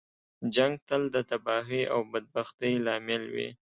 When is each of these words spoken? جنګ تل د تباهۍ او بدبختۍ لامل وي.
جنګ 0.55 0.73
تل 0.87 1.03
د 1.15 1.17
تباهۍ 1.29 1.83
او 1.93 1.99
بدبختۍ 2.11 2.73
لامل 2.85 3.23
وي. 3.33 3.49